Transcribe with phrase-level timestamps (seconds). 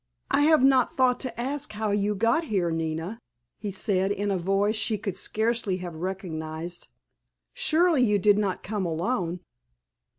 [0.31, 3.19] "I have not thought to ask how you got here, Nina?"
[3.59, 6.87] he said, in a voice she would scarcely have recognized.
[7.53, 9.41] "Surely you did not come alone?"